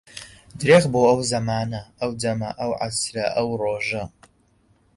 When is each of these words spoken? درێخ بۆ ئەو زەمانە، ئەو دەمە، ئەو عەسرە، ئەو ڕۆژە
درێخ 0.59 0.83
بۆ 0.91 0.99
ئەو 1.09 1.19
زەمانە، 1.31 1.81
ئەو 1.99 2.11
دەمە، 2.21 2.49
ئەو 2.59 2.71
عەسرە، 2.81 3.25
ئەو 3.35 3.47
ڕۆژە 3.61 4.03